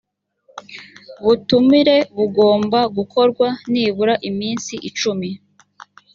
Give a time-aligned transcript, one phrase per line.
[1.23, 5.29] butumire bugomba gukorwa nibura iminsi cumi